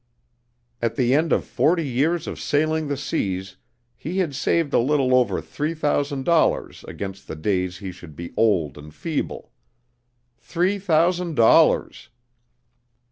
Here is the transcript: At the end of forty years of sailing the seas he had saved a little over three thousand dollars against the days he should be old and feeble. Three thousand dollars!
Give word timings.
At 0.81 0.95
the 0.95 1.13
end 1.13 1.31
of 1.31 1.45
forty 1.45 1.87
years 1.87 2.25
of 2.25 2.39
sailing 2.39 2.87
the 2.87 2.97
seas 2.97 3.57
he 3.95 4.17
had 4.17 4.33
saved 4.33 4.73
a 4.73 4.79
little 4.79 5.13
over 5.13 5.41
three 5.41 5.75
thousand 5.75 6.25
dollars 6.25 6.83
against 6.87 7.27
the 7.27 7.35
days 7.35 7.77
he 7.77 7.91
should 7.91 8.15
be 8.15 8.33
old 8.35 8.79
and 8.79 8.91
feeble. 8.91 9.51
Three 10.39 10.79
thousand 10.79 11.35
dollars! 11.35 12.09